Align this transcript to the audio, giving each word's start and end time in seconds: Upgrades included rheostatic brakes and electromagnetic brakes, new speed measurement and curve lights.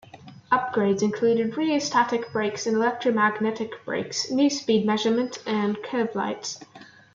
Upgrades 0.51 1.03
included 1.03 1.55
rheostatic 1.57 2.31
brakes 2.31 2.65
and 2.65 2.75
electromagnetic 2.75 3.85
brakes, 3.85 4.31
new 4.31 4.49
speed 4.49 4.83
measurement 4.83 5.37
and 5.45 5.77
curve 5.83 6.15
lights. 6.15 6.57